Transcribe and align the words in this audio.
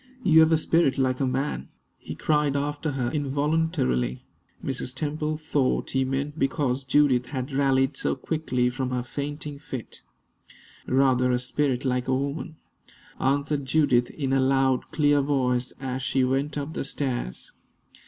"You 0.23 0.39
have 0.39 0.51
a 0.51 0.57
spirit 0.57 0.97
like 0.97 1.19
a 1.19 1.27
man!" 1.27 1.69
he 1.99 2.15
cried 2.15 2.55
after 2.55 2.93
her, 2.93 3.11
involuntarily. 3.11 4.25
Mrs. 4.65 4.95
Temple 4.95 5.37
thought 5.37 5.91
he 5.91 6.03
meant 6.03 6.39
because 6.39 6.83
Judith 6.83 7.27
had 7.27 7.51
rallied 7.53 7.95
so 7.95 8.15
quickly 8.15 8.71
from 8.71 8.89
her 8.89 9.03
fainting 9.03 9.59
fit. 9.59 10.01
"Rather 10.87 11.31
a 11.31 11.37
spirit 11.37 11.85
like 11.85 12.07
a 12.07 12.15
woman!" 12.17 12.55
answered 13.19 13.65
Judith, 13.67 14.09
in 14.09 14.33
a 14.33 14.41
loud, 14.41 14.89
clear 14.89 15.21
voice, 15.21 15.71
as 15.79 16.01
she 16.01 16.23
went 16.23 16.57
up 16.57 16.73
the 16.73 16.83
stairs. 16.83 17.51